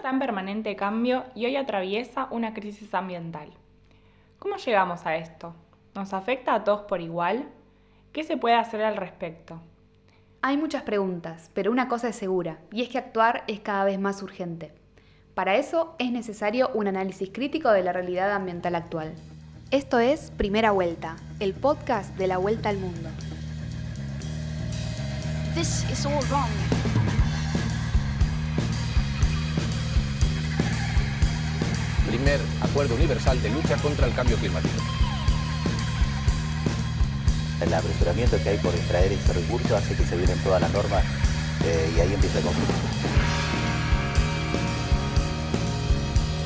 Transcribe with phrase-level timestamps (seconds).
[0.00, 3.50] está en permanente cambio y hoy atraviesa una crisis ambiental.
[4.38, 5.54] ¿Cómo llegamos a esto?
[5.94, 7.50] ¿Nos afecta a todos por igual?
[8.10, 9.60] ¿Qué se puede hacer al respecto?
[10.40, 14.00] Hay muchas preguntas, pero una cosa es segura, y es que actuar es cada vez
[14.00, 14.72] más urgente.
[15.34, 19.12] Para eso es necesario un análisis crítico de la realidad ambiental actual.
[19.70, 23.10] Esto es Primera Vuelta, el podcast de la Vuelta al Mundo.
[25.54, 26.79] This is all wrong.
[32.22, 34.74] Primer acuerdo universal de lucha contra el cambio climático.
[37.62, 41.02] El apresuramiento que hay por extraer ese recurso hace que se vienen todas las normas
[41.64, 42.74] eh, y ahí empieza el conflicto.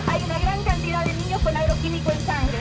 [0.06, 2.58] Hay una gran cantidad de niños con agroquímico en sangre.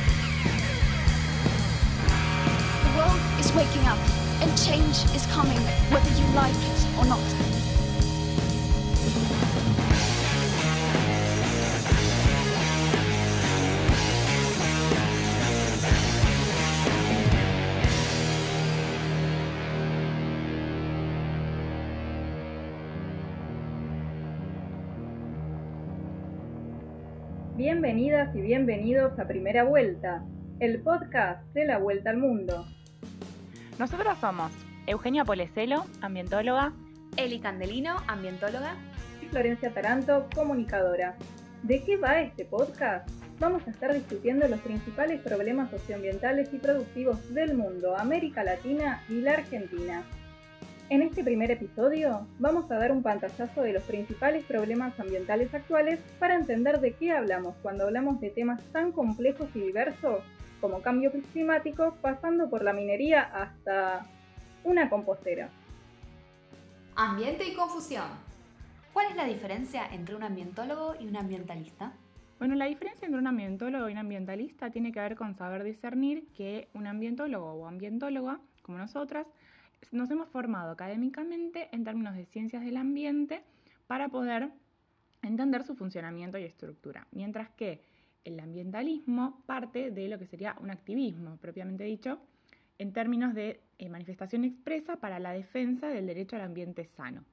[2.81, 3.99] The world is waking up
[4.41, 5.59] and change is coming
[5.91, 7.52] whether you like it or not.
[27.73, 30.23] Bienvenidas y bienvenidos a Primera Vuelta,
[30.59, 32.67] el podcast de la Vuelta al Mundo.
[33.79, 34.51] Nosotros somos
[34.85, 36.71] Eugenia Polecelo, ambientóloga,
[37.17, 38.75] Eli Candelino, ambientóloga.
[39.23, 41.17] Y Florencia Taranto, comunicadora.
[41.63, 43.09] ¿De qué va este podcast?
[43.39, 49.21] Vamos a estar discutiendo los principales problemas socioambientales y productivos del mundo, América Latina y
[49.21, 50.03] la Argentina.
[50.89, 55.99] En este primer episodio vamos a dar un pantallazo de los principales problemas ambientales actuales
[56.19, 60.23] para entender de qué hablamos cuando hablamos de temas tan complejos y diversos
[60.59, 64.05] como cambio climático, pasando por la minería hasta
[64.63, 65.49] una compostera.
[66.95, 68.07] Ambiente y confusión.
[68.93, 71.93] ¿Cuál es la diferencia entre un ambientólogo y un ambientalista?
[72.39, 76.27] Bueno, la diferencia entre un ambientólogo y un ambientalista tiene que ver con saber discernir
[76.37, 79.25] que un ambientólogo o ambientóloga, como nosotras,
[79.91, 83.43] nos hemos formado académicamente en términos de ciencias del ambiente
[83.87, 84.49] para poder
[85.21, 87.81] entender su funcionamiento y estructura, mientras que
[88.25, 92.19] el ambientalismo parte de lo que sería un activismo, propiamente dicho,
[92.77, 97.23] en términos de eh, manifestación expresa para la defensa del derecho al ambiente sano.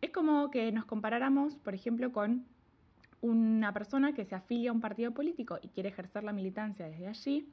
[0.00, 2.46] Es como que nos comparáramos, por ejemplo, con
[3.20, 7.06] una persona que se afilia a un partido político y quiere ejercer la militancia desde
[7.06, 7.48] allí,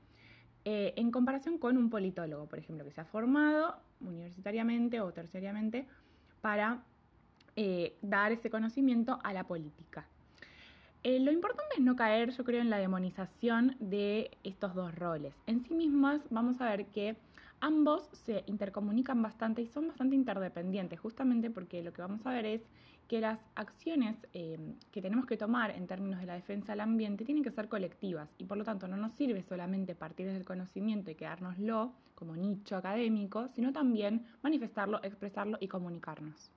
[0.66, 5.86] eh, en comparación con un politólogo, por ejemplo, que se ha formado universitariamente o terciariamente
[6.42, 6.84] para
[7.56, 10.06] eh, dar ese conocimiento a la política.
[11.04, 15.34] Eh, lo importante es no caer, yo creo, en la demonización de estos dos roles.
[15.48, 17.18] En sí mismas vamos a ver que
[17.60, 22.46] ambos se intercomunican bastante y son bastante interdependientes, justamente porque lo que vamos a ver
[22.46, 22.62] es
[23.08, 24.58] que las acciones eh,
[24.92, 28.30] que tenemos que tomar en términos de la defensa del ambiente tienen que ser colectivas
[28.38, 32.78] y por lo tanto no nos sirve solamente partir del conocimiento y quedárnoslo como nicho
[32.78, 36.52] académico, sino también manifestarlo, expresarlo y comunicarnos.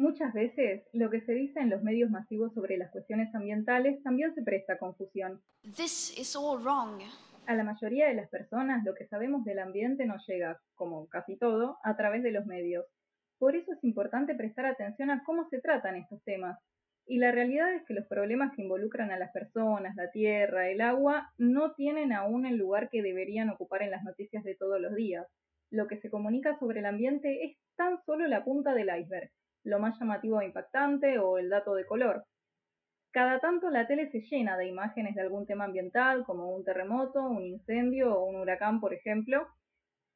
[0.00, 4.34] Muchas veces lo que se dice en los medios masivos sobre las cuestiones ambientales también
[4.34, 5.42] se presta a confusión.
[5.76, 7.02] This is all wrong.
[7.46, 11.36] A la mayoría de las personas lo que sabemos del ambiente nos llega, como casi
[11.36, 12.86] todo, a través de los medios.
[13.40, 16.60] Por eso es importante prestar atención a cómo se tratan estos temas.
[17.06, 20.82] Y la realidad es que los problemas que involucran a las personas, la tierra, el
[20.82, 24.94] agua, no tienen aún el lugar que deberían ocupar en las noticias de todos los
[24.94, 25.26] días.
[25.70, 29.30] Lo que se comunica sobre el ambiente es tan solo la punta del iceberg
[29.64, 32.24] lo más llamativo e impactante o el dato de color.
[33.12, 37.22] Cada tanto la tele se llena de imágenes de algún tema ambiental, como un terremoto,
[37.22, 39.48] un incendio o un huracán, por ejemplo,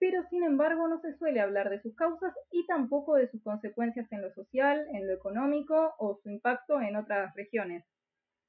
[0.06, 4.06] pero sin embargo no se suele hablar de sus causas y tampoco de sus consecuencias
[4.12, 7.87] en lo social, en lo económico o su impacto en otras regiones.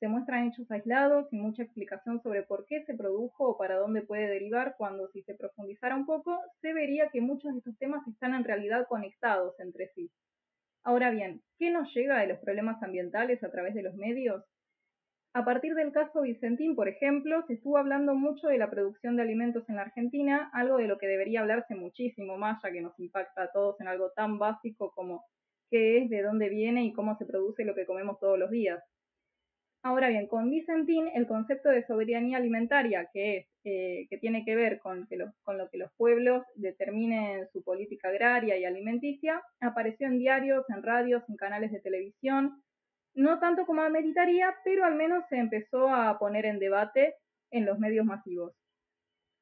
[0.02, 4.02] Se muestran hechos aislados sin mucha explicación sobre por qué se produjo o para dónde
[4.02, 8.06] puede derivar, cuando si se profundizara un poco, se vería que muchos de estos temas
[8.06, 10.12] están en realidad conectados entre sí.
[10.84, 14.44] Ahora bien, ¿qué nos llega de los problemas ambientales a través de los medios?
[15.36, 19.24] A partir del caso Vicentín, por ejemplo, se estuvo hablando mucho de la producción de
[19.24, 22.98] alimentos en la Argentina, algo de lo que debería hablarse muchísimo más, ya que nos
[23.02, 25.26] impacta a todos en algo tan básico como
[25.70, 28.82] qué es, de dónde viene y cómo se produce lo que comemos todos los días.
[29.84, 34.56] Ahora bien, con Vicentín, el concepto de soberanía alimentaria, que es eh, que tiene que
[34.56, 35.06] ver con,
[35.44, 40.82] con lo que los pueblos determinen su política agraria y alimenticia, apareció en diarios, en
[40.82, 42.64] radios, en canales de televisión,
[43.16, 47.16] no tanto como ameritaría, pero al menos se empezó a poner en debate
[47.52, 48.54] en los medios masivos.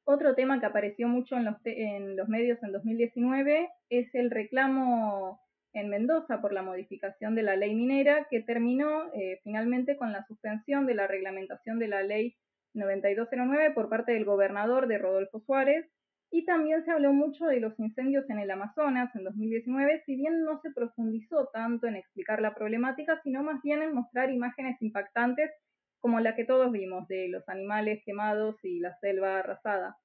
[0.06, 5.40] Otro tema que apareció mucho en los, en los medios en 2019 es el reclamo
[5.74, 10.24] en Mendoza por la modificación de la ley minera que terminó eh, finalmente con la
[10.28, 12.36] suspensión de la reglamentación de la ley
[12.74, 15.90] 9209 por parte del gobernador de Rodolfo Suárez
[16.34, 20.44] y también se habló mucho de los incendios en el Amazonas en 2019, si bien
[20.44, 25.52] no se profundizó tanto en explicar la problemática, sino más bien en mostrar imágenes impactantes
[26.00, 29.98] como la que todos vimos de los animales quemados y la selva arrasada.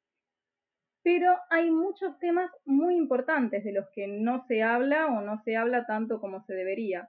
[1.03, 5.57] Pero hay muchos temas muy importantes de los que no se habla o no se
[5.57, 7.09] habla tanto como se debería.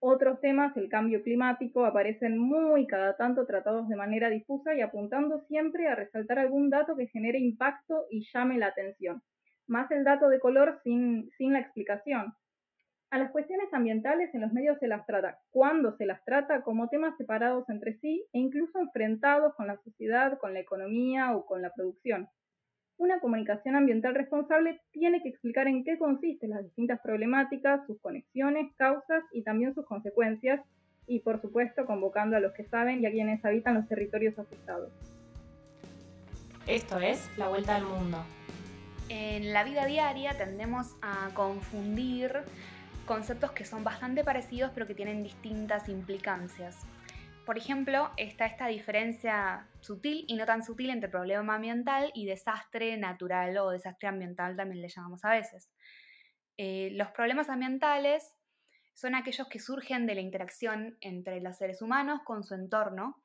[0.00, 5.40] Otros temas, el cambio climático, aparecen muy cada tanto tratados de manera difusa y apuntando
[5.48, 9.22] siempre a resaltar algún dato que genere impacto y llame la atención,
[9.66, 12.32] más el dato de color sin, la explicación.
[13.10, 16.88] A las cuestiones ambientales en los medios se las trata, cuando se las trata, como
[16.88, 21.60] temas separados entre sí e incluso enfrentados con la sociedad, con la economía o con
[21.60, 22.28] la producción.
[22.98, 28.74] Una comunicación ambiental responsable tiene que explicar en qué consisten las distintas problemáticas, sus conexiones,
[28.76, 30.60] causas y también sus consecuencias,
[31.06, 34.92] y por supuesto convocando a los que saben y a quienes habitan los territorios afectados.
[36.66, 38.18] Esto es La Vuelta al Mundo.
[39.08, 42.32] En la vida diaria tendemos a confundir
[43.06, 46.84] conceptos que son bastante parecidos pero que tienen distintas implicancias.
[47.48, 52.98] Por ejemplo, está esta diferencia sutil y no tan sutil entre problema ambiental y desastre
[52.98, 55.72] natural o desastre ambiental también le llamamos a veces.
[56.58, 58.34] Eh, los problemas ambientales
[58.92, 63.16] son aquellos que surgen de la interacción entre los seres humanos con su entorno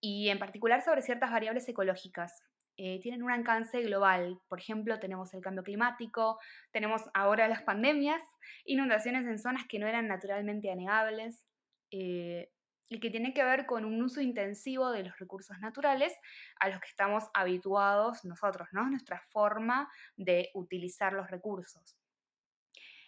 [0.00, 2.42] y en particular sobre ciertas variables ecológicas.
[2.78, 4.40] Eh, tienen un alcance global.
[4.48, 6.38] Por ejemplo, tenemos el cambio climático,
[6.72, 8.22] tenemos ahora las pandemias,
[8.64, 11.44] inundaciones en zonas que no eran naturalmente anegables,
[11.90, 12.50] eh,
[12.88, 16.14] y que tiene que ver con un uso intensivo de los recursos naturales
[16.60, 18.88] a los que estamos habituados nosotros, ¿no?
[18.88, 21.98] Nuestra forma de utilizar los recursos.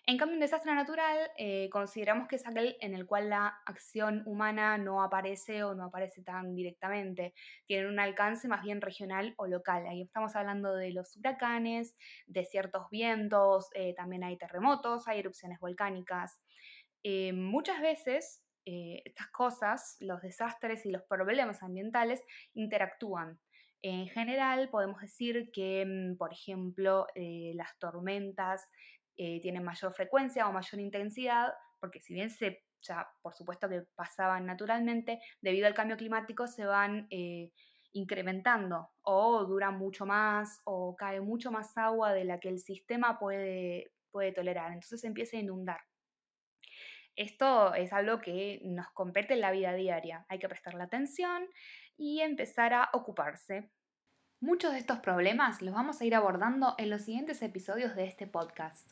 [0.06, 4.22] En cambio, un desastre natural eh, consideramos que es aquel en el cual la acción
[4.26, 7.34] humana no aparece o no aparece tan directamente,
[7.66, 9.86] tiene un alcance más bien regional o local.
[9.86, 11.94] Ahí estamos hablando de los huracanes,
[12.26, 16.40] de ciertos vientos, eh, también hay terremotos, hay erupciones volcánicas.
[17.04, 22.22] Eh, muchas veces eh, estas cosas, los desastres y los problemas ambientales
[22.54, 23.40] interactúan.
[23.82, 28.68] En general, podemos decir que, mm, por ejemplo, eh, las tormentas
[29.16, 33.82] eh, tienen mayor frecuencia o mayor intensidad, porque si bien se, ya por supuesto que
[33.94, 37.08] pasaban naturalmente, debido al cambio climático se van
[37.92, 43.18] incrementando o duran mucho más o cae mucho más agua de la que el sistema
[43.18, 44.72] puede, puede tolerar.
[44.72, 45.80] Entonces se empieza a inundar.
[47.16, 50.24] Esto es algo que nos compete en la vida diaria.
[50.28, 51.46] Hay que prestarle atención
[51.96, 53.70] y empezar a ocuparse.
[54.40, 58.26] Muchos de estos problemas los vamos a ir abordando en los siguientes episodios de este
[58.26, 58.90] podcast.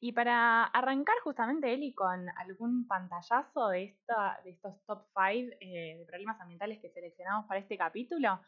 [0.00, 5.96] Y para arrancar justamente, Eli, con algún pantallazo de, esta, de estos top 5 eh,
[5.98, 8.40] de problemas ambientales que seleccionamos para este capítulo,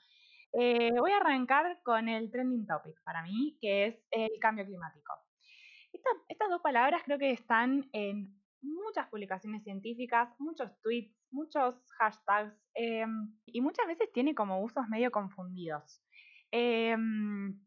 [0.52, 5.12] eh, voy a arrancar con el trending topic para mí, que es el cambio climático.
[6.28, 13.32] estas dos palabras creo que están en muchas publicaciones científicas, muchos tweets, muchos hashtags em,
[13.46, 16.02] y muchas veces tiene como usos medio confundidos.
[16.50, 17.60] Em,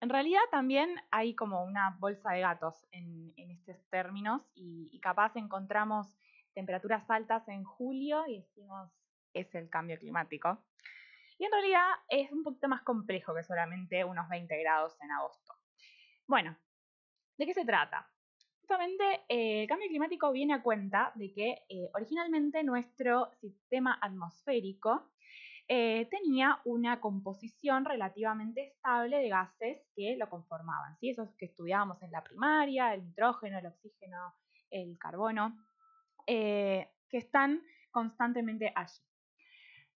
[0.00, 6.16] en realidad también hay como una bolsa de gatos en, estos términos y, capaz encontramos
[6.54, 8.90] temperaturas altas en julio y decimos
[9.32, 10.64] es el cambio climático.
[11.38, 15.54] Y en realidad es un poquito más complejo que solamente unos 20 grados en agosto.
[16.26, 16.56] Bueno,
[17.36, 18.08] ¿de qué se trata?
[18.66, 25.08] Justamente eh, el cambio climático viene a cuenta de que eh, originalmente nuestro sistema atmosférico
[25.68, 31.10] eh, tenía una composición relativamente estable de gases que lo conformaban, ¿sí?
[31.10, 34.34] esos que estudiábamos en la primaria, el nitrógeno, el oxígeno,
[34.70, 35.56] el carbono,
[36.26, 39.00] que están constantemente allí.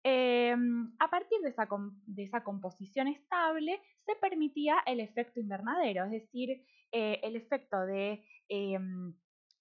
[0.04, 1.68] Em, a partir de esa,
[2.06, 9.14] de esa, composición estable se permitía el efecto invernadero, es decir, el efecto de Em,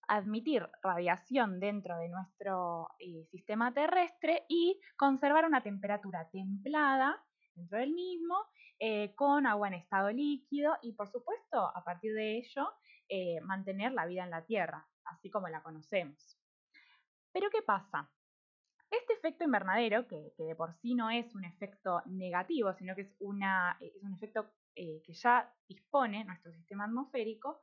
[0.07, 7.93] admitir radiación dentro de nuestro eh, sistema terrestre y conservar una temperatura templada dentro del
[7.93, 8.35] mismo,
[8.79, 12.67] eh, con agua en estado líquido y por supuesto a partir de ello
[13.07, 16.39] eh, mantener la vida en la Tierra, así como la conocemos.
[17.31, 18.11] Pero ¿qué pasa?
[18.89, 23.15] Este efecto invernadero, que, de por sí no es un efecto negativo, sino que es,
[23.19, 24.49] una, es un efecto
[25.05, 27.61] que ya dispone nuestro sistema atmosférico,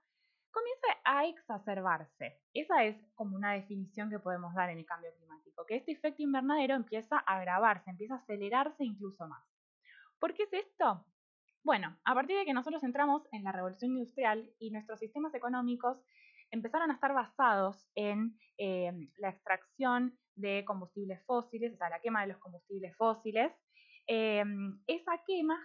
[0.50, 2.40] comienza a exacerbarse.
[2.52, 6.22] Esa es como una definición que podemos dar en el cambio climático, que este efecto
[6.22, 9.44] invernadero empieza a agravarse, empieza a acelerarse incluso más.
[10.18, 11.06] ¿Por qué es esto?
[11.62, 15.98] Bueno, a partir de que nosotros entramos en la revolución industrial y nuestros sistemas económicos
[16.50, 22.22] empezaron a estar basados en eh, la extracción de combustibles fósiles, o sea, la quema
[22.22, 23.52] de los combustibles fósiles.
[24.06, 24.44] Eh,
[24.86, 25.58] esa quema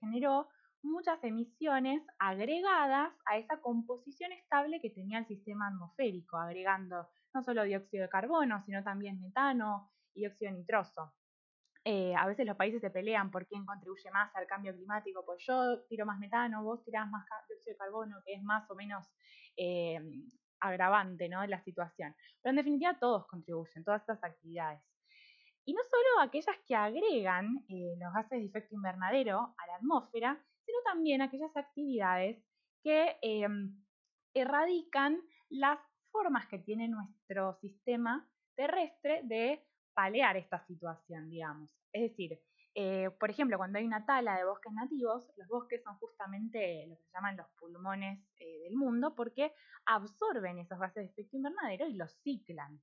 [0.00, 0.48] generó
[0.84, 7.64] muchas emisiones agregadas a esa composición estable que tenía el sistema atmosférico, agregando no solo
[7.64, 11.12] dióxido de carbono, sino también metano y dióxido nitroso.
[11.86, 15.44] Eh, a veces los países se pelean por quién contribuye más al cambio climático, pues
[15.46, 19.06] yo tiro más metano, vos tirás más dióxido de carbono, que es más o menos
[19.56, 20.00] eh,
[20.60, 21.46] agravante ¿no?
[21.46, 22.14] la situación.
[22.40, 24.80] Pero en definitiva todos contribuyen, todas estas actividades.
[25.64, 30.38] Y no solo aquellas que agregan eh, los gases de efecto invernadero a la atmósfera,
[30.64, 32.42] sino también aquellas actividades
[32.82, 33.16] que
[34.34, 35.78] erradican las
[36.10, 41.70] formas que tiene nuestro sistema terrestre de palear esta situación, digamos.
[41.92, 42.40] Es decir,
[42.74, 46.96] eh, por ejemplo, cuando hay una tala de bosques nativos, los bosques son justamente lo
[46.96, 49.52] que se llaman los pulmones eh, del mundo porque
[49.86, 52.80] absorben esos gases de efecto invernadero y los ciclan.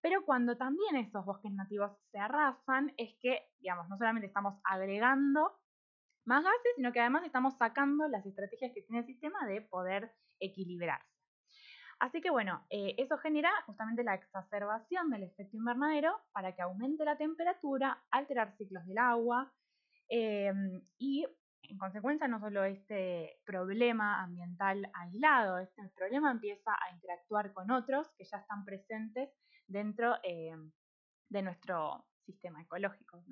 [0.00, 5.58] Pero cuando también esos bosques nativos se arrasan, es que, digamos, no solamente estamos agregando
[6.24, 10.12] más gases, sino que además estamos sacando las estrategias que tiene el sistema de poder
[10.38, 11.18] equilibrarse.
[12.00, 17.04] Así que bueno, eh, eso genera justamente la exacerbación del efecto invernadero para que aumente
[17.04, 19.52] la temperatura, alterar ciclos del agua
[20.08, 21.26] em, y
[21.68, 28.08] en consecuencia no solo este problema ambiental aislado, este problema empieza a interactuar con otros
[28.16, 29.30] que ya están presentes
[29.66, 30.72] dentro em,
[31.28, 33.22] de nuestro sistema ecológico.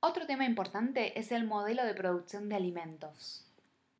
[0.00, 3.52] Otro tema importante es el modelo de producción de alimentos.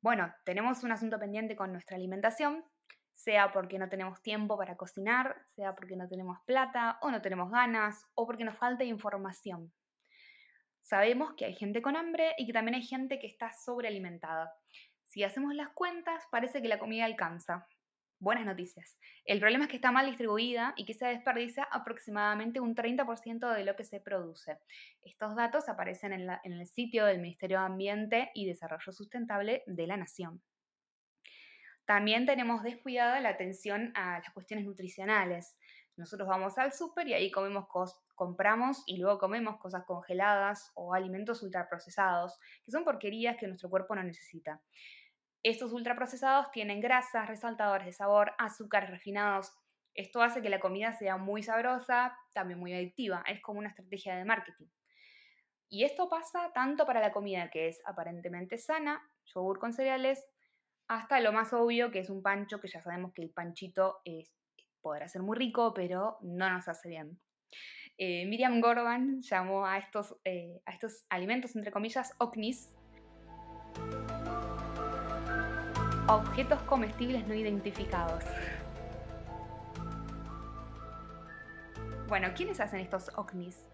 [0.03, 2.65] Bueno, tenemos un asunto pendiente con nuestra alimentación,
[3.15, 7.51] sea porque no tenemos tiempo para cocinar, sea porque no tenemos plata o no tenemos
[7.51, 9.73] ganas o porque nos falta información.
[10.87, 14.55] Sabemos que hay gente con hambre y que también hay gente que está sobrealimentada.
[15.05, 17.67] Si hacemos las cuentas, parece que la comida alcanza,
[18.21, 18.97] buenas noticias.
[19.25, 23.65] El problema es que está mal distribuida y que se desperdicia aproximadamente un 30% de
[23.65, 24.59] lo que se produce.
[25.03, 29.97] Estos datos aparecen en, el sitio del Ministerio de Ambiente y Desarrollo Sustentable de la
[29.97, 30.41] Nación.
[31.85, 35.59] También tenemos descuidada la atención a las cuestiones nutricionales.
[35.97, 37.67] Nosotros vamos al súper y ahí comemos
[38.17, 43.95] compramos y luego comemos cosas congeladas o alimentos ultraprocesados, que son porquerías que nuestro cuerpo
[43.95, 44.61] no necesita.
[45.45, 49.53] Estos ultraprocesados tienen grasas, resaltadores de sabor, azúcares refinados.
[49.95, 53.23] Esto hace que la comida sea muy sabrosa, también muy adictiva.
[53.29, 54.67] Es como una estrategia de marketing.
[55.69, 60.27] Y esto pasa tanto para la comida que es aparentemente sana, yogur con cereales,
[60.89, 64.37] hasta lo más obvio que es un pancho, que ya sabemos que el panchito es,
[64.81, 67.21] podrá ser muy rico, pero no nos hace bien.
[67.99, 72.77] Eh, Miriam Gorban llamó a estos, eh, a estos alimentos, entre comillas, OCNIS,
[76.09, 78.23] Objetos comestibles no identificados.
[82.07, 83.67] Bueno, ¿quiénes hacen estos OCNIs?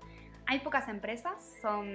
[0.46, 1.86] Hay pocas empresas, son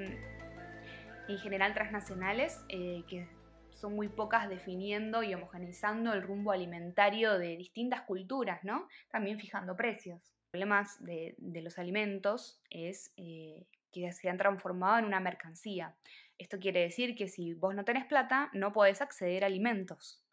[1.27, 3.27] en general transnacionales, eh, que
[3.71, 8.87] son muy pocas definiendo y homogeneizando el rumbo alimentario de distintas culturas, ¿no?
[9.09, 10.36] También fijando precios.
[10.57, 15.95] Problemas de, de los alimentos es eh, que se han transformado en una mercancía.
[16.39, 20.25] Esto quiere decir que si vos no tenés plata, no podés acceder a alimentos.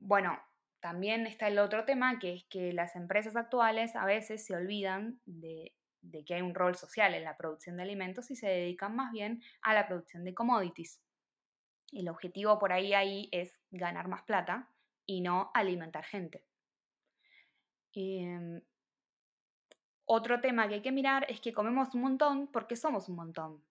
[0.00, 0.36] Bueno,
[0.80, 5.20] también está el otro tema, que es que las empresas actuales a veces se olvidan
[5.26, 5.72] de,
[6.26, 9.44] que hay un rol social en la producción de alimentos y se dedican más bien
[9.62, 11.00] a la producción de commodities.
[11.92, 14.68] El objetivo por ahí, ahí es ganar más plata
[15.06, 16.42] y no alimentar gente.
[17.94, 18.60] Em,
[20.08, 23.62] otro tema que hay que mirar es que comemos un montón porque somos un montón.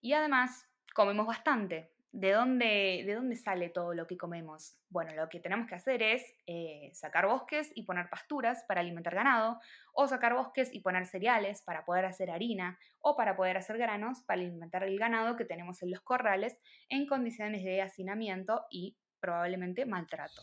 [0.00, 4.78] Y además comemos bastante, ¿De dónde, ¿De dónde sale todo lo que comemos?
[4.88, 9.16] Bueno, lo que tenemos que hacer es eh, sacar bosques y poner pasturas para alimentar
[9.16, 9.58] ganado,
[9.92, 14.22] o sacar bosques y poner cereales para poder hacer harina, o para poder hacer granos
[14.22, 16.56] para alimentar el ganado que tenemos en los corrales
[16.88, 20.42] en condiciones de hacinamiento y probablemente maltrato.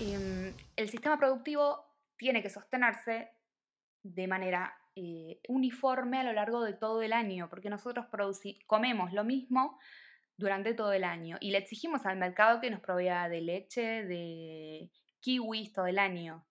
[0.00, 3.30] Em, el sistema productivo tiene que sostenerse
[4.02, 8.06] de manera eh, uniforme a lo largo de todo el año, porque nosotros
[8.66, 9.78] comemos lo mismo
[10.36, 14.90] durante todo el año y le exigimos al mercado que nos provea de leche, de
[15.20, 16.46] kiwis todo el año.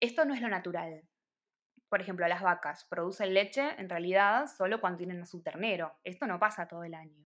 [0.00, 1.02] Esto no es lo natural.
[1.88, 5.94] Por ejemplo, las vacas producen leche en realidad solo cuando tienen a su ternero.
[6.04, 7.26] Esto no pasa todo el año.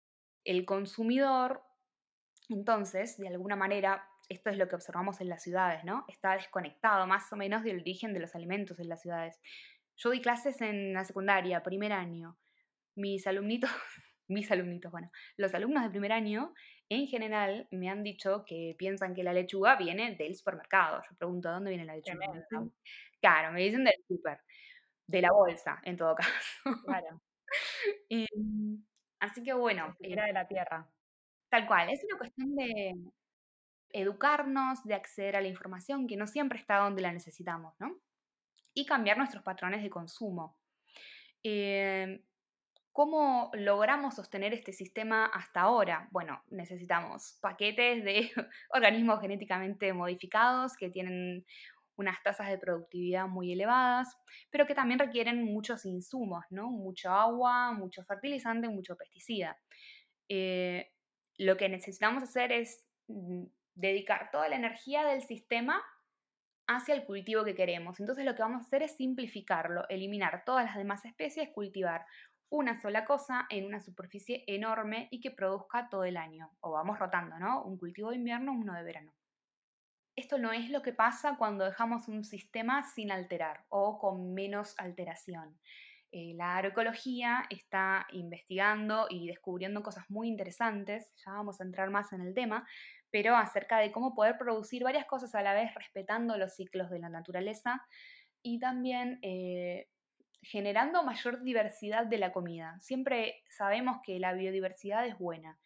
[0.45, 1.63] El consumidor,
[2.49, 6.05] entonces, de alguna manera, esto es lo que observamos en las ciudades, ¿no?
[6.09, 9.41] Está desconectado más o menos del origen de los alimentos en las ciudades.
[9.97, 12.39] Yo di clases en la secundaria, primer año.
[12.95, 13.71] Mis alumnitos,
[14.29, 16.55] mis alumnitos, bueno, los alumnos de primer año
[16.91, 21.03] en general me han dicho que piensan que la lechuga viene del supermercado.
[21.09, 22.27] Yo pregunto, ¿dónde viene la lechuga?
[22.27, 22.73] Tremendo.
[23.21, 24.41] Claro, me dicen del super,
[25.07, 26.85] de la bolsa, en todo caso.
[26.87, 27.23] Claro,
[29.21, 30.89] así que bueno, eh, siquiera de la tierra.
[31.51, 32.95] tal cual, es una cuestión de
[33.91, 37.97] educarnos, de acceder a la información que no siempre está donde la necesitamos, ¿no?
[38.75, 40.59] Y cambiar nuestros patrones de consumo.
[41.43, 42.23] Em,
[42.93, 46.09] ¿Cómo logramos sostener este sistema hasta ahora?
[46.11, 48.31] Bueno, necesitamos paquetes de
[48.71, 51.47] organismos genéticamente modificados que tienen
[51.99, 54.17] unas tasas de productividad muy elevadas,
[54.51, 56.71] pero que también requieren muchos insumos, ¿no?
[56.71, 59.57] Mucho agua, mucho fertilizante, mucho pesticida.
[60.29, 60.91] Eh,
[61.39, 63.45] lo que necesitamos hacer es mm,
[63.79, 65.83] dedicar toda la energía del sistema
[66.67, 67.99] hacia el cultivo que queremos.
[68.01, 72.05] Entonces lo que vamos a hacer es simplificarlo, eliminar todas las demás especies, cultivar
[72.51, 76.51] una sola cosa en una superficie enorme y que produzca todo el año.
[76.61, 77.63] O vamos rotando, ¿no?
[77.63, 79.15] Un cultivo de invierno, uno de verano.
[80.17, 84.75] Esto no es lo que pasa cuando dejamos un sistema sin alterar o con menos
[84.79, 85.59] alteración.
[86.11, 92.13] Eh, la agroecología está investigando y descubriendo cosas muy interesantes, ya vamos a entrar más
[92.15, 92.67] en el tema,
[93.11, 96.99] pero acerca de cómo poder producir varias cosas a la vez respetando los ciclos de
[96.99, 97.83] la naturaleza
[98.43, 99.89] y también eh,
[100.43, 102.79] generando mayor diversidad de la comida.
[102.81, 105.59] Siempre sabemos que la biodiversidad es buena.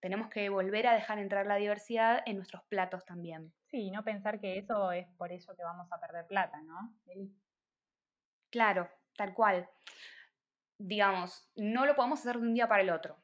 [0.00, 3.52] Tenemos que volver a dejar entrar la diversidad en nuestros platos también.
[3.66, 6.94] Sí, no pensar que eso es por eso que vamos a perder plata, ¿no?
[8.50, 9.68] Claro, tal cual.
[10.78, 13.23] Digamos, no lo podemos hacer de un día para el otro.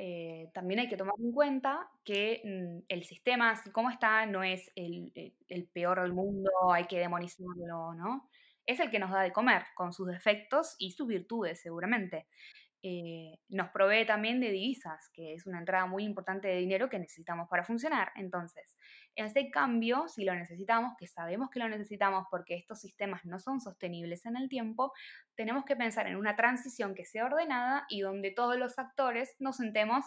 [0.00, 4.44] Eh, también hay que tomar en cuenta que mm, el sistema, así como está, no
[4.44, 8.30] es el, el- el peor del mundo, hay que demonizarlo, ¿no?
[8.66, 12.28] Es el que nos da de comer, con sus defectos y sus virtudes, seguramente.
[12.82, 16.98] Eh, nos provee también de divisas, que es una entrada muy importante de dinero que
[16.98, 18.12] necesitamos para funcionar.
[18.14, 18.76] Entonces,
[19.16, 23.60] ese cambio, si lo necesitamos, que sabemos que lo necesitamos porque estos sistemas no son
[23.60, 24.92] sostenibles en el tiempo,
[25.34, 29.56] tenemos que pensar en una transición que sea ordenada y donde todos los actores nos
[29.56, 30.04] sentemos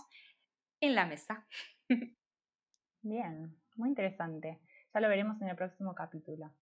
[0.79, 1.45] en la mesa.
[3.01, 4.62] Bien, muy interesante.
[4.93, 6.53] Ya lo veremos en el próximo capítulo.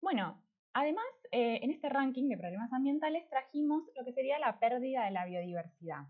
[0.00, 5.04] Bueno, además, eh, en este ranking de problemas ambientales trajimos lo que sería la pérdida
[5.04, 6.06] de la biodiversidad.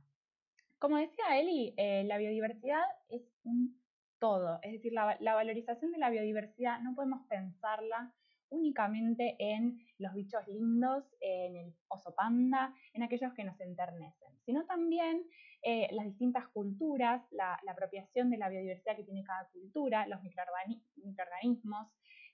[0.78, 3.80] Como decía Eli, eh, la biodiversidad es un
[4.20, 8.12] todo, es decir, la, valorización de la biodiversidad no podemos pensarla
[8.50, 14.64] únicamente en los bichos lindos, en el oso panda, en aquellos que nos enternecen, sino
[14.66, 15.22] también
[15.62, 20.82] eh, las distintas culturas, la, apropiación de la biodiversidad que tiene cada cultura, los microorgani-
[20.96, 21.88] microorganismos,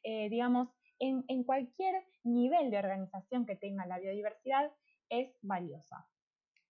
[0.04, 0.68] digamos,
[0.98, 4.72] en, cualquier nivel de organización que tenga la biodiversidad
[5.08, 6.08] es valiosa.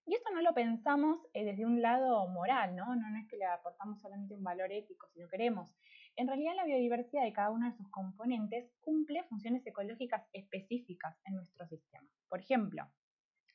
[0.05, 2.95] Y esto no lo pensamos eh, desde un lado moral, ¿no?
[2.95, 3.09] ¿no?
[3.09, 5.71] No es que le aportamos solamente un valor ético, si lo queremos.
[6.15, 11.35] En realidad la biodiversidad de cada uno de sus componentes cumple funciones ecológicas específicas en
[11.35, 12.07] nuestro sistema.
[12.29, 12.87] Por ejemplo,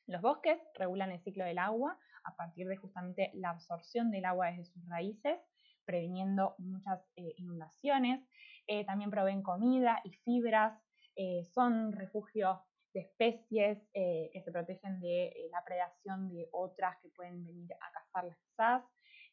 [0.07, 4.47] los bosques regulan el ciclo del agua a partir de justamente la absorción del agua
[4.47, 5.39] desde sus raíces,
[5.85, 8.23] previniendo muchas eh, inundaciones.
[8.67, 10.79] Eh, también proveen comida y fibras,
[11.15, 12.61] eh, son refugio
[12.93, 17.91] de especies eh, que se protegen de la predación de otras que pueden venir a
[17.91, 18.83] cazarlas quizás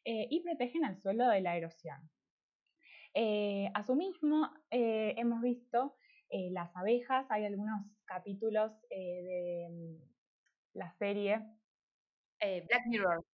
[0.05, 2.09] y protegen al suelo de la erosión.
[3.73, 5.95] Asimismo, hemos visto
[6.31, 9.95] las abejas, hay algunos capítulos de mm,
[10.73, 11.41] la serie
[12.41, 13.25] Eh, Black Mirror.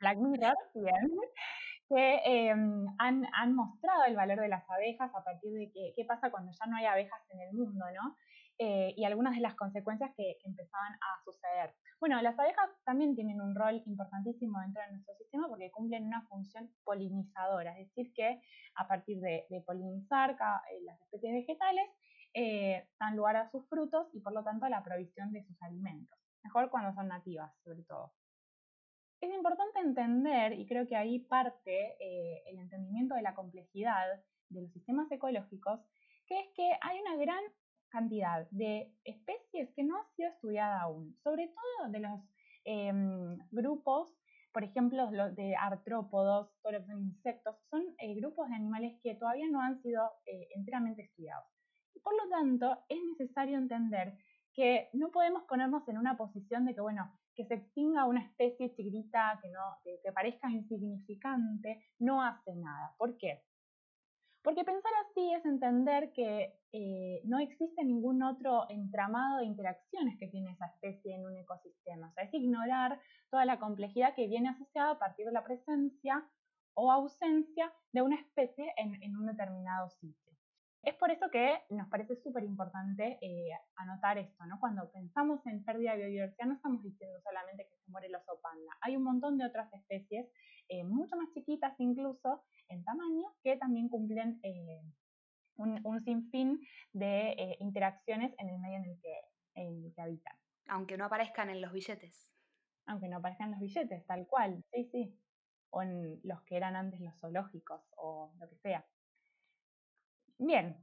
[0.00, 0.94] Black Mirror, bien,
[1.88, 6.04] que eh, han, han mostrado el valor de las abejas a partir de que, qué
[6.04, 8.16] pasa cuando ya no hay abejas en el mundo, ¿no?
[8.58, 11.74] Eh, y algunas de las consecuencias que, que empezaban a suceder.
[12.00, 16.22] Bueno, las abejas también tienen un rol importantísimo dentro de nuestro sistema porque cumplen una
[16.26, 18.40] función polinizadora, es decir, que
[18.76, 21.88] a partir de, polinizar eh, las especies vegetales,
[22.34, 25.60] eh, dan lugar a sus frutos y por lo tanto a la provisión de sus
[25.62, 26.18] alimentos.
[26.44, 28.12] Mejor cuando son nativas, sobre todo.
[29.20, 34.06] Es importante entender, y creo que ahí parte eh, el entendimiento de la complejidad
[34.50, 35.80] de los sistemas ecológicos,
[36.26, 37.42] que es que hay una gran
[37.88, 42.20] cantidad de especies que no ha sido estudiada aún, sobre todo de los
[42.64, 44.14] em, grupos,
[44.52, 48.98] por ejemplo, los de artrópodos, todo lo que son insectos, son eh, grupos de animales
[49.02, 51.46] que todavía no han sido eh, enteramente estudiados.
[52.02, 54.16] Por lo tanto, es necesario entender
[54.54, 58.72] que no podemos ponernos en una posición de que, bueno, que se extinga una especie
[58.74, 62.94] chiquitita que, no, que, parezca insignificante, no hace nada.
[62.96, 63.44] ¿Por qué?
[64.42, 70.28] Porque pensar así es entender que eh, no existe ningún otro entramado de interacciones que
[70.28, 72.08] tiene esa especie en un ecosistema.
[72.08, 76.24] O sea, es ignorar toda la complejidad que viene asociada a partir de la presencia
[76.74, 80.25] o ausencia de una especie en, un determinado sitio.
[80.86, 84.60] Es por eso que nos parece súper importante eh, anotar esto, ¿no?
[84.60, 88.38] Cuando pensamos en pérdida de biodiversidad no estamos diciendo solamente que se muere el oso
[88.40, 88.70] panda.
[88.82, 90.30] Hay un montón de otras especies,
[90.68, 94.80] eh, mucho más chiquitas incluso en tamaño, que también cumplen eh,
[95.56, 96.60] un, sinfín
[96.92, 99.20] de interacciones en el medio en el, que,
[99.56, 100.36] en el que habitan.
[100.68, 102.32] Aunque no aparezcan en los billetes.
[102.86, 105.18] Aunque no aparezcan en los billetes, tal cual, sí, sí
[105.70, 108.86] o en los que eran antes los zoológicos o lo que sea.
[110.38, 110.76] Bien,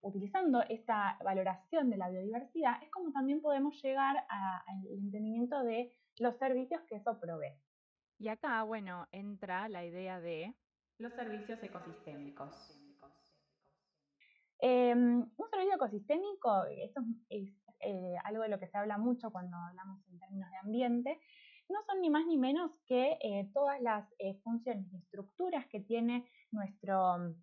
[0.00, 6.36] utilizando esta valoración de la biodiversidad es como también podemos llegar al entendimiento de los
[6.38, 7.54] servicios que eso provee.
[8.18, 10.54] Y acá, bueno, entra la idea de
[10.98, 12.74] los servicios ecosistémicos.
[14.60, 19.56] Em, un servicio ecosistémico, esto es, eh, algo de lo que se habla mucho cuando
[19.56, 21.20] hablamos en términos de ambiente,
[21.68, 25.80] no son ni más ni menos que eh, todas las eh, funciones y estructuras que
[25.80, 27.34] tiene nuestro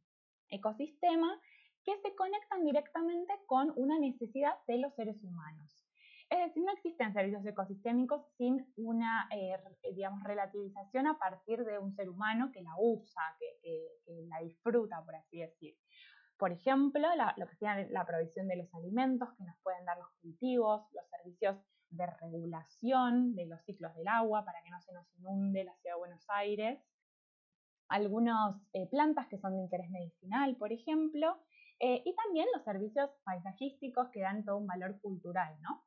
[0.49, 1.39] ecosistema
[1.83, 5.85] que se conectan directamente con una necesidad de los seres humanos.
[6.29, 9.57] Es decir, no existen servicios ecosistémicos sin una, eh,
[9.93, 15.15] digamos, relativización a partir de un ser humano que la usa, que, la disfruta, por
[15.15, 15.75] así decir.
[16.37, 20.81] Por ejemplo, lo que la provisión de los alimentos que nos pueden dar los cultivos,
[20.93, 21.57] los servicios
[21.91, 25.95] de regulación de los ciclos del agua para que no se nos inunde la ciudad
[25.95, 26.79] de Buenos Aires,
[27.87, 31.37] algunas eh, plantas que son de interés medicinal, por ejemplo,
[31.79, 35.83] eh, y también los servicios paisajísticos que dan todo un valor cultural, ¿no?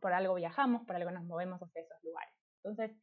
[0.00, 2.34] Por algo viajamos, por algo nos movemos hacia esos lugares.
[2.62, 2.96] Entonces,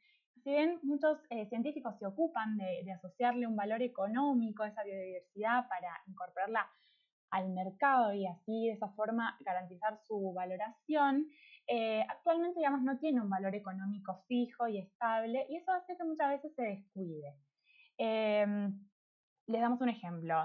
[0.44, 5.68] si bien muchos eh, científicos se ocupan de, asociarle un valor económico a esa biodiversidad
[5.70, 6.70] para incorporarla
[7.32, 11.28] al mercado y así de esa forma garantizar su valoración,
[11.68, 16.04] eh, actualmente, digamos, no tiene un valor económico fijo y estable y eso hace que
[16.04, 17.34] muchas veces se descuide.
[17.98, 18.80] Em,
[19.48, 20.36] les damos un ejemplo.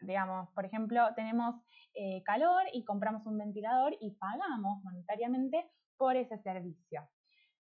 [0.00, 1.56] Digamos, por ejemplo, tenemos
[1.94, 7.08] eh, calor y compramos un ventilador y pagamos monetariamente por ese servicio.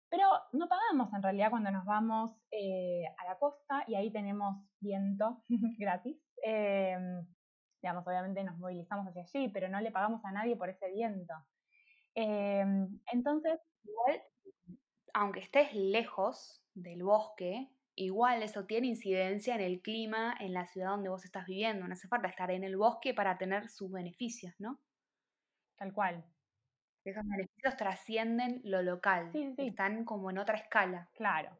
[0.10, 4.58] Pero no pagamos en realidad cuando nos vamos eh, a la costa y ahí tenemos
[4.80, 5.44] viento
[5.80, 6.18] gratis.
[6.44, 7.26] Em,
[7.82, 11.34] digamos, obviamente nos movilizamos hacia allí, pero no le pagamos a nadie por ese viento.
[12.16, 14.22] Em, entonces, igual,
[15.14, 20.90] aunque estés lejos del bosque, igual eso tiene incidencia en el clima en la ciudad
[20.90, 21.88] donde vos estás viviendo.
[21.88, 24.80] No hace falta estar en el bosque para tener sus beneficios, ¿no?
[25.78, 26.24] Tal cual.
[27.06, 31.10] Esos beneficios trascienden lo local, están como en otra escala.
[31.16, 31.58] Claro.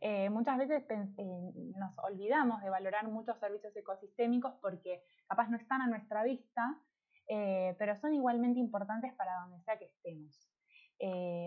[0.00, 5.80] Eh, muchas veces eh, nos olvidamos de valorar muchos servicios ecosistémicos porque capaz no están
[5.80, 6.78] a nuestra vista
[7.26, 10.50] eh, pero son igualmente importantes para donde sea que estemos.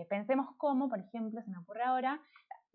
[0.08, 2.20] Pensemos cómo, por ejemplo, se me ocurre ahora,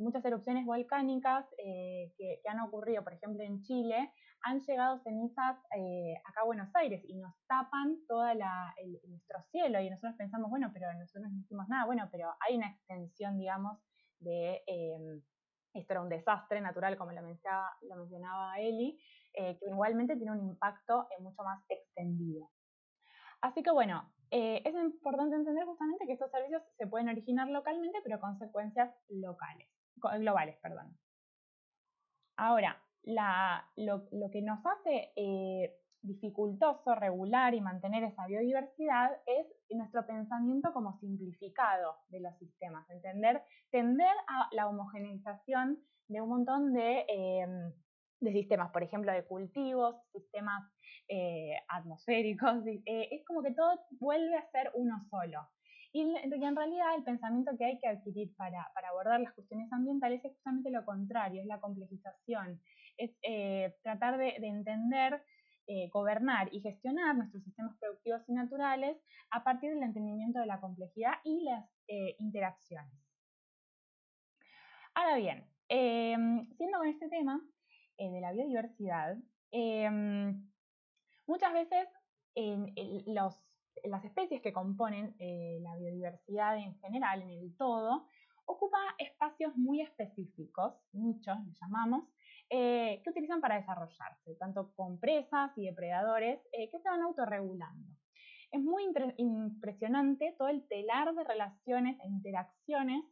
[0.04, 4.12] muchas erupciones volcánicas eh, que, han ocurrido, por ejemplo, en Chile,
[4.44, 5.58] han llegado cenizas
[6.26, 8.26] acá a Buenos Aires y nos tapan todo
[9.08, 9.80] nuestro cielo.
[9.80, 13.80] Y nosotros pensamos, bueno, pero nosotros no hicimos nada, bueno, pero hay una extensión, digamos,
[14.20, 14.62] de,
[15.74, 19.00] esto era un desastre natural, como lo mencionaba, Eli,
[19.34, 22.50] que igualmente tiene un impacto mucho más extendido.
[23.44, 28.00] Así que bueno, eh, es importante entender justamente que estos servicios se pueden originar localmente,
[28.04, 29.70] pero consecuencias locales,
[30.18, 30.58] globales.
[30.62, 30.98] Perdón.
[32.38, 32.82] Ahora,
[33.76, 40.98] lo, que nos hace eh, dificultoso regular y mantener esa biodiversidad es nuestro pensamiento como
[41.00, 47.74] simplificado de los sistemas, entender, tender a la homogeneización de un montón de, em,
[48.20, 50.63] de sistemas, por ejemplo, de cultivos, sistemas
[51.08, 55.39] eh, atmosféricos, eh, es como que todo vuelve a ser uno solo.
[55.94, 60.34] Y, en realidad el pensamiento que hay que adquirir para, abordar las cuestiones ambientales es
[60.34, 62.60] justamente lo contrario, es la complejización,
[62.98, 65.24] es eh, tratar de, entender,
[65.92, 68.98] gobernar y gestionar nuestros sistemas productivos y naturales
[69.32, 71.66] a partir del entendimiento de la complejidad y las
[72.20, 72.92] interacciones.
[74.94, 77.42] Ahora bien, siendo con este tema
[77.98, 79.16] de la biodiversidad,
[81.26, 81.88] Muchas veces
[82.36, 82.74] en,
[83.84, 88.08] las especies que componen eh, la biodiversidad en general, en el todo,
[88.46, 92.06] ocupa espacios muy específicos, nichos le llamamos,
[92.50, 97.90] eh, que utilizan para desarrollarse, tanto con presas y depredadores eh, que se van autorregulando.
[98.52, 98.84] Es muy
[99.18, 103.04] impresionante todo el telar de relaciones e interacciones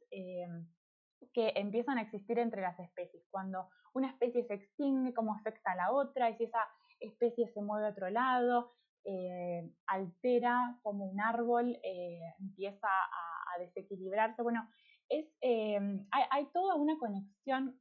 [1.33, 3.23] que empiezan a existir entre las especies.
[3.31, 6.63] Cuando una especie se extingue, cómo afecta a la otra, y si esa
[6.99, 8.71] especie se mueve a otro lado,
[9.03, 14.41] eh, altera como un árbol, eh, empieza a, desequilibrarse.
[14.41, 14.67] Bueno,
[15.09, 15.77] es, eh,
[16.11, 17.77] hay, toda una conexión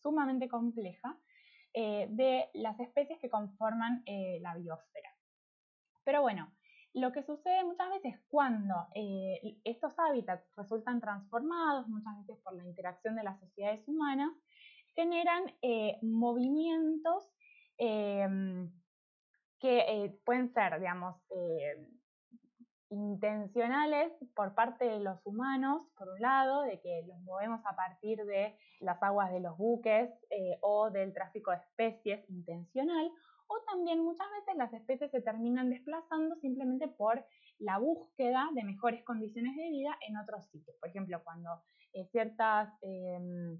[0.00, 1.18] sumamente compleja
[1.74, 4.04] de las especies que conforman
[4.40, 5.10] la biosfera.
[6.04, 6.52] Pero bueno,
[6.92, 8.74] lo que sucede muchas veces cuando
[9.64, 14.30] estos hábitats resultan transformados, muchas veces por la interacción de las sociedades humanas,
[14.94, 15.42] generan
[16.02, 17.28] movimientos
[19.64, 21.16] que pueden ser, digamos,
[22.90, 28.22] intencionales por parte de los humanos, por un lado, de que los movemos a partir
[28.26, 33.10] de las aguas de los buques eh, o del tráfico de especies intencional,
[33.46, 37.24] o también muchas veces las especies se terminan desplazando simplemente por
[37.58, 40.76] la búsqueda de mejores condiciones de vida en otros sitios.
[40.78, 41.62] Por ejemplo, cuando
[41.94, 43.58] eh, ciertas, em,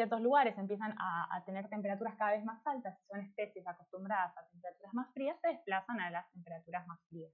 [0.00, 4.46] ciertos lugares empiezan a, tener temperaturas cada vez más altas y son especies acostumbradas a
[4.46, 7.30] temperaturas más frías, se desplazan a las temperaturas más frías.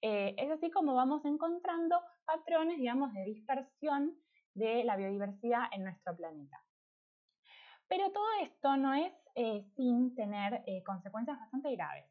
[0.00, 4.14] Eh, es así como vamos encontrando patrones, digamos, de dispersión
[4.54, 6.62] de la biodiversidad en nuestro planeta.
[7.88, 12.06] Pero todo esto no es eh, sin tener eh, consecuencias bastante graves.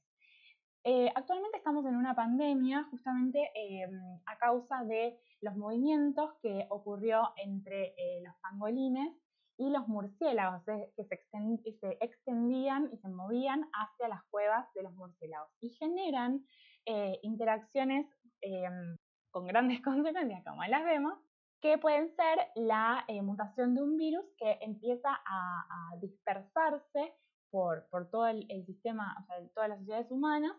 [1.15, 7.95] actualmente estamos en una pandemia justamente em, a causa de los movimientos que ocurrió entre
[8.25, 9.15] los pangolines
[9.59, 15.51] y los murciélagos que se, extendían y se movían hacia las cuevas de los murciélagos
[15.59, 16.45] y generan
[16.85, 18.07] eh, interacciones
[18.39, 18.95] em,
[19.31, 21.19] con grandes consecuencias, como las vemos,
[21.61, 27.13] que pueden ser la eh, mutación de un virus que empieza a, dispersarse
[27.51, 30.53] por, todo el, sistema, o sea, todas las sociedades humanas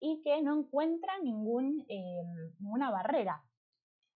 [0.00, 1.26] y que no encuentra em,
[2.58, 3.44] ninguna barrera.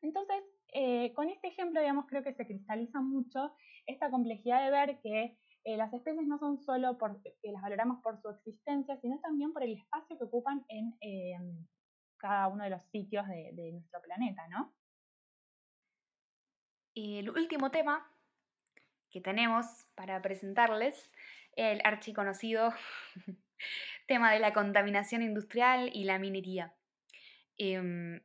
[0.01, 3.55] Entonces, eh, con este ejemplo, digamos, creo que se cristaliza mucho
[3.87, 8.21] esta complejidad de ver que eh, las especies no son solo porque las valoramos por
[8.21, 11.37] su existencia, sino también por el espacio que ocupan en eh,
[12.17, 14.75] cada uno de los sitios de, nuestro planeta, ¿no?
[16.95, 18.11] Y el último tema
[19.11, 21.11] que tenemos para presentarles,
[21.57, 22.73] el archiconocido
[24.07, 26.75] tema de la contaminación industrial y la minería.
[27.59, 28.21] Em,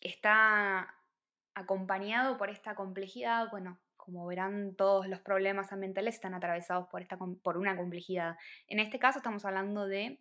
[0.00, 0.94] está
[1.54, 7.16] acompañado por esta complejidad, bueno, como verán, todos los problemas ambientales están atravesados por, esta,
[7.16, 8.36] por una complejidad.
[8.66, 10.20] En este caso estamos hablando de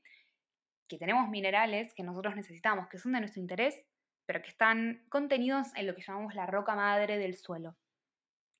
[0.88, 3.84] que tenemos minerales que nosotros necesitamos, que son de nuestro interés,
[4.26, 7.76] pero que están contenidos en lo que llamamos la roca madre del suelo.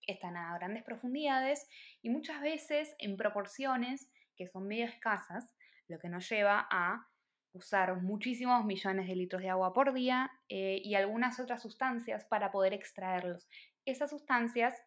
[0.06, 1.68] Están a grandes profundidades
[2.02, 5.50] y muchas veces en proporciones que son medio escasas,
[5.88, 7.08] lo que nos lleva a
[7.54, 12.52] usar muchísimos millones de litros de agua por día eh, y algunas otras sustancias para
[12.52, 13.48] poder extraerlos.
[13.86, 14.82] Esas sustancias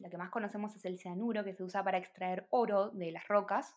[0.00, 3.28] la que más conocemos es el cianuro, que se usa para extraer oro de las
[3.28, 3.76] rocas.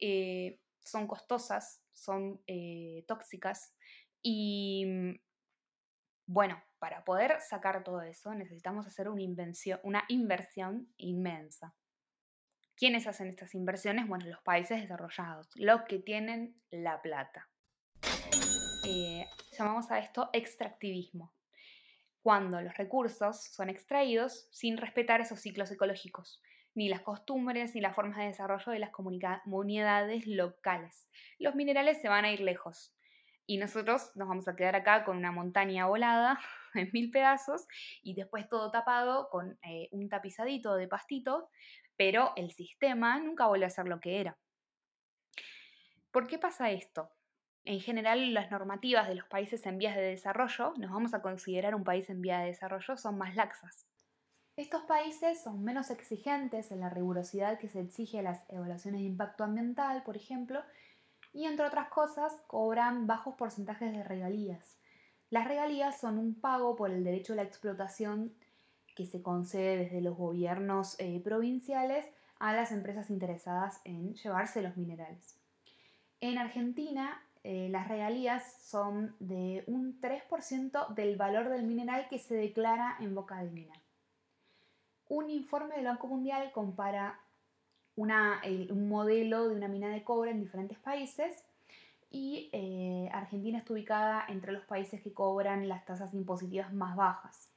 [0.00, 3.74] Eh, son costosas, son eh, tóxicas
[4.22, 5.20] y mm,
[6.26, 9.22] bueno, para poder sacar todo eso necesitamos hacer una,
[9.82, 11.74] una inversión inmensa.
[12.74, 14.08] ¿Quiénes hacen estas inversiones?
[14.08, 17.49] Bueno, los países desarrollados, los que tienen la plata.
[18.92, 19.24] Eh,
[19.56, 21.32] llamamos a esto extractivismo
[22.22, 26.42] cuando los recursos son extraídos sin respetar esos ciclos ecológicos,
[26.74, 31.08] ni las costumbres ni las formas de desarrollo de las comunidades locales.
[31.38, 32.92] Los minerales se van a ir lejos
[33.46, 36.40] y nosotros nos vamos a quedar acá con una montaña volada
[36.74, 37.68] en mil pedazos
[38.02, 41.48] y después todo tapado con eh, un tapizadito de pastito,
[41.96, 44.36] pero el sistema nunca vuelve a ser lo que era.
[46.10, 47.12] ¿Por qué pasa esto?
[47.64, 51.74] En general las normativas de los países en vías de desarrollo, nos vamos a considerar
[51.74, 53.86] un país en vía de desarrollo, son más laxas.
[54.56, 59.06] Estos países son menos exigentes en la rigurosidad que se exige a las evaluaciones de
[59.06, 60.62] impacto ambiental, por ejemplo,
[61.32, 64.78] y entre otras cosas cobran bajos porcentajes de regalías.
[65.30, 68.34] Las regalías son un pago por el derecho a la explotación
[68.96, 72.04] que se concede desde los gobiernos eh, provinciales
[72.40, 75.38] a las empresas interesadas en llevarse los minerales.
[76.20, 82.34] En Argentina, eh, las regalías son de un 3% del valor del mineral que se
[82.34, 83.74] declara en boca de mina.
[85.08, 87.18] Un informe del Banco Mundial compara
[87.96, 91.44] un modelo de una mina de cobre en diferentes países
[92.10, 97.50] y eh, Argentina está ubicada entre los países que cobran las tasas impositivas más bajas.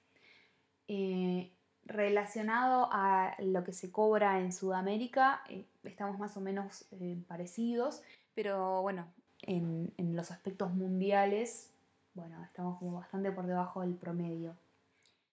[0.87, 1.53] Eh,
[1.85, 5.43] relacionado a lo que se cobra en Sudamérica,
[5.83, 6.87] estamos más o menos
[7.27, 8.01] parecidos,
[8.33, 9.05] pero bueno,
[9.47, 11.73] en, los aspectos mundiales,
[12.13, 14.57] bueno, estamos como bastante por debajo del promedio.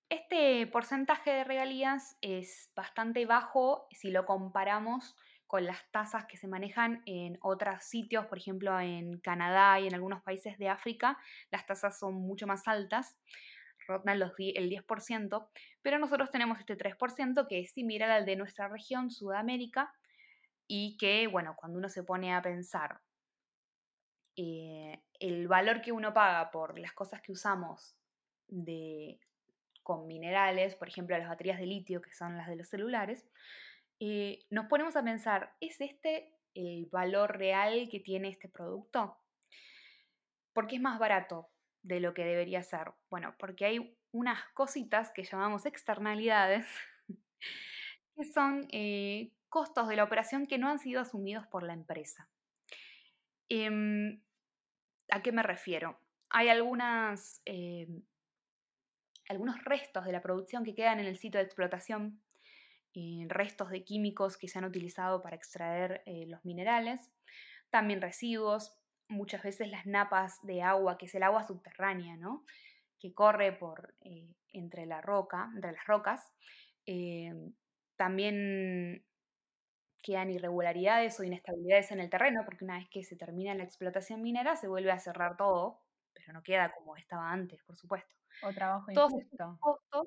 [0.08, 5.14] Este porcentaje de regalías es bastante bajo si lo comparamos
[5.46, 9.94] con las tasas que se manejan en otros sitios, por ejemplo en Canadá y en
[9.94, 11.18] algunos países de África,
[11.50, 13.16] las tasas son mucho más altas,
[13.86, 15.48] rondan el 10%,
[15.82, 19.92] pero nosotros tenemos este 3% que es similar al de nuestra región, Sudamérica,
[20.66, 23.00] y que, bueno, cuando uno se pone a pensar
[24.42, 27.94] eh, el valor que uno paga por las cosas que usamos
[29.82, 33.28] con minerales, por ejemplo las baterías de litio, que son las de los celulares,
[34.00, 39.18] eh, nos ponemos a pensar, ¿es este el valor real que tiene este producto?
[40.54, 41.50] ¿Por qué es más barato
[41.82, 42.92] de lo que debería ser?
[43.10, 46.66] Bueno, porque hay unas cositas que llamamos externalidades,
[48.16, 52.26] que son eh, costos de la operación que no han sido asumidos por la empresa.
[53.50, 54.22] Em,
[55.10, 55.98] ¿A qué me refiero?
[56.30, 58.02] Hay em,
[59.28, 62.22] algunos restos de la producción que quedan en el sitio de explotación,
[62.94, 67.10] eh, restos de químicos que se han utilizado para extraer eh, los minerales,
[67.70, 68.76] también residuos,
[69.08, 72.44] muchas veces las napas de agua, que es el agua subterránea, ¿no?
[72.98, 76.32] que corre por, eh, entre la roca, entre las rocas.
[77.96, 79.04] También
[80.02, 84.22] quedan irregularidades o inestabilidades en el terreno, porque una vez que se termina la explotación
[84.22, 85.80] minera se vuelve a cerrar todo,
[86.14, 88.14] pero no queda como estaba antes, por supuesto.
[88.42, 89.58] O trabajo injusto,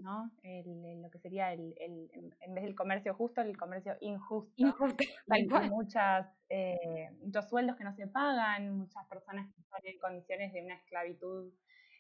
[0.02, 0.32] ¿no?
[0.42, 4.54] lo que sería el, en vez del comercio justo, el comercio injusto.
[4.56, 5.04] Injusto,
[5.72, 10.64] muchas, eh, muchos sueldos que no se pagan, muchas personas que están en condiciones de
[10.64, 11.54] una esclavitud,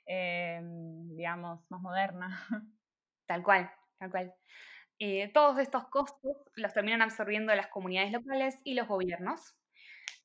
[0.08, 0.60] eh,
[1.12, 2.48] digamos, más moderna.
[3.26, 4.34] Tal cual, tal cual.
[5.00, 9.56] Eh, todos estos costos los terminan absorbiendo las comunidades locales y los gobiernos.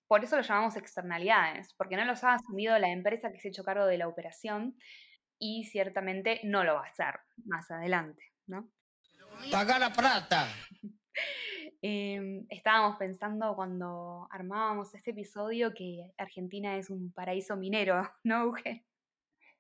[0.07, 3.51] Por eso los llamamos externalidades, porque no los ha asumido la empresa que se ha
[3.51, 4.77] hecho cargo de la operación
[5.39, 8.71] y ciertamente no lo va a hacer más adelante, ¿no?
[9.51, 10.49] Paga la plata.
[11.81, 18.85] Em, estábamos pensando cuando armábamos este episodio que Argentina es un paraíso minero, ¿no, Euge?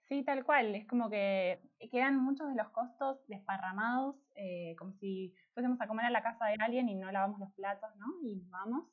[0.08, 0.74] Sí, tal cual.
[0.74, 6.06] Es como que quedan muchos de los costos desparramados, eh, como si fuésemos a comer
[6.06, 8.06] a la casa de alguien y no lavamos los platos, ¿no?
[8.22, 8.88] Y vamos.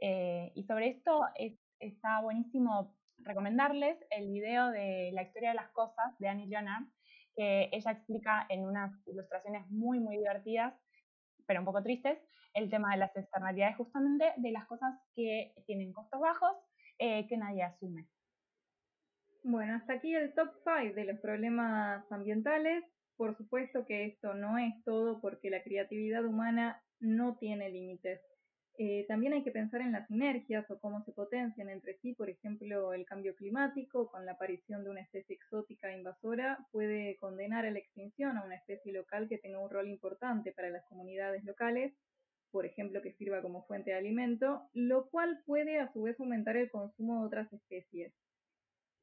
[0.00, 1.22] Eh, y sobre esto
[1.78, 6.84] está buenísimo recomendarles el video de La historia de las cosas de Annie Leonard,
[7.36, 10.74] que ella explica en unas ilustraciones muy, muy divertidas,
[11.46, 12.18] pero un poco tristes,
[12.54, 16.56] el tema de las externalidades justamente de las cosas que tienen costos bajos
[16.98, 18.08] eh, que nadie asume.
[19.42, 22.84] Bueno, hasta aquí el top 5 de los problemas ambientales.
[23.16, 28.20] Por supuesto que esto no es todo porque la creatividad humana no tiene límites.
[28.76, 32.30] Eh, también hay que pensar en las sinergias o cómo se potencian entre sí, por
[32.30, 37.70] ejemplo, el cambio climático con la aparición de una especie exótica invasora puede condenar a
[37.70, 41.94] la extinción a una especie local que tenga un rol importante para las comunidades locales,
[42.50, 46.56] por ejemplo, que sirva como fuente de alimento, lo cual puede a su vez aumentar
[46.56, 48.14] el consumo de otras especies.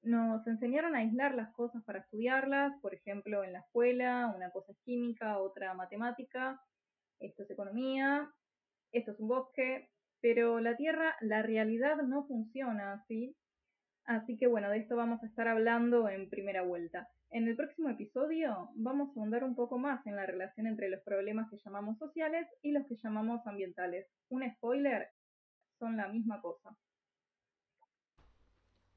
[0.03, 4.71] Nos enseñaron a aislar las cosas para estudiarlas, por ejemplo, en la escuela, una cosa
[4.71, 6.61] es química, otra matemática,
[7.19, 8.29] esto es economía,
[8.91, 9.89] esto es un bosque,
[10.21, 13.35] pero la Tierra, la realidad no funciona así.
[14.05, 17.09] Así que bueno, de esto vamos a estar hablando en primera vuelta.
[17.29, 21.01] En el próximo episodio vamos a ahondar un poco más en la relación entre los
[21.01, 24.07] problemas que llamamos sociales y los que llamamos ambientales.
[24.29, 25.09] Un spoiler,
[25.77, 26.77] son la misma cosa.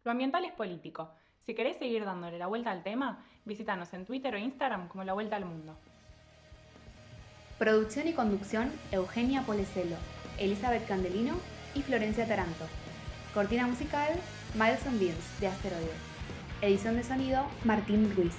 [0.03, 1.11] Lo ambiental es político.
[1.45, 5.13] Si querés seguir dándole la vuelta al tema, visítanos en Twitter o Instagram como La
[5.13, 5.77] Vuelta al Mundo.
[7.59, 9.97] Producción y conducción, Eugenia Polecelo,
[10.39, 11.35] Elizabeth Candelino
[11.75, 12.65] y Florencia Taranto.
[13.35, 14.19] Cortina musical,
[14.55, 15.91] Miles and Beans, de Asteroides.
[16.63, 18.37] Edición de sonido, Martín Ruiz.